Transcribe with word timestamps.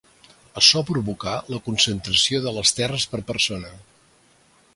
Açò 0.61 0.81
provocà 0.87 1.33
la 1.55 1.59
concentració 1.67 2.41
de 2.47 2.55
les 2.57 2.75
terres 2.79 3.09
per 3.13 3.21
persona. 3.33 3.75